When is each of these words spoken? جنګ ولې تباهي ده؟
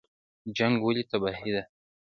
جنګ 0.57 0.75
ولې 0.85 1.03
تباهي 1.09 1.49
ده؟ 1.55 1.63